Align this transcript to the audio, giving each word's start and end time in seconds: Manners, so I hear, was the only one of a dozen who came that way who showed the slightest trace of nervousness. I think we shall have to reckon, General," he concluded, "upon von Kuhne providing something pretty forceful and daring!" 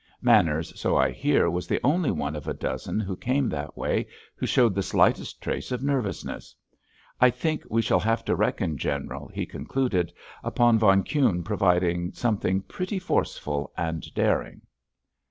Manners, 0.19 0.73
so 0.79 0.97
I 0.97 1.11
hear, 1.11 1.47
was 1.47 1.67
the 1.67 1.79
only 1.83 2.09
one 2.09 2.35
of 2.35 2.47
a 2.47 2.55
dozen 2.55 2.99
who 2.99 3.15
came 3.15 3.47
that 3.49 3.77
way 3.77 4.07
who 4.35 4.47
showed 4.47 4.73
the 4.73 4.81
slightest 4.81 5.43
trace 5.43 5.71
of 5.71 5.83
nervousness. 5.83 6.55
I 7.19 7.29
think 7.29 7.63
we 7.69 7.83
shall 7.83 7.99
have 7.99 8.25
to 8.25 8.35
reckon, 8.35 8.79
General," 8.79 9.27
he 9.27 9.45
concluded, 9.45 10.11
"upon 10.43 10.79
von 10.79 11.03
Kuhne 11.03 11.43
providing 11.43 12.13
something 12.13 12.61
pretty 12.61 12.97
forceful 12.97 13.71
and 13.77 14.11
daring!" 14.15 14.61